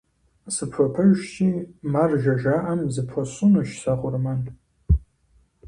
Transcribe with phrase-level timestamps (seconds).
[0.55, 1.49] Сыпхуэпэжщи,
[1.91, 4.41] «маржэ» жаӀэм, зыпхуэсщӀынущ сэ къурмэн.